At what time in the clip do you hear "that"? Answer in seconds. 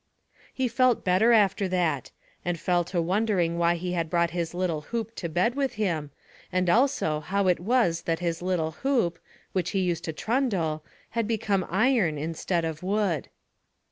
1.67-2.09, 8.01-8.17